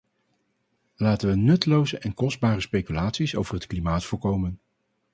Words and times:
Laten 0.95 1.29
we 1.29 1.35
nutteloze 1.35 1.97
en 1.97 2.13
kostbare 2.13 2.61
speculaties 2.61 3.35
over 3.35 3.53
het 3.53 3.67
klimaat 3.67 4.03
voorkomen. 4.03 4.59